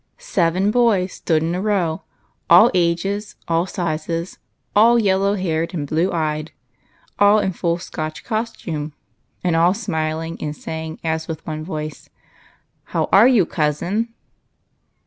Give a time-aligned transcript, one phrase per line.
[0.17, 2.01] Seven boys stood in a row,—
[2.49, 4.39] all ages, all sizes,
[4.75, 6.49] all yellow haired and blue eyed,
[7.19, 8.93] all in full Scotch costume,
[9.43, 12.09] and all smiHng, nodding, and saying as with one voice,
[12.47, 14.11] *' How are you, cousin